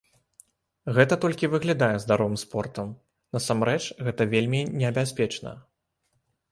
Гэта 0.95 1.17
толькі 1.25 1.49
выглядае 1.53 1.91
здаровым 2.05 2.37
спортам, 2.45 2.87
насамрэч, 3.39 3.81
гэта 4.09 4.21
вельмі 4.37 4.61
небяспечна. 4.85 5.51